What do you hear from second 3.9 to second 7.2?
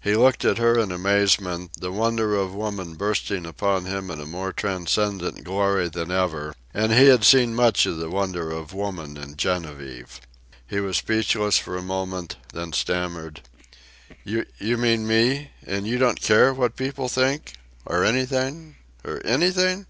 in a more transcendent glory than ever, and he